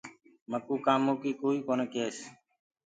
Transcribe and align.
مڪوُ 0.51 0.75
ڪآمو 0.85 1.13
ڪيٚ 1.21 1.39
ڪوئي 1.41 1.59
ڪونآ 1.67 1.85
ڪيس۔ 1.93 2.17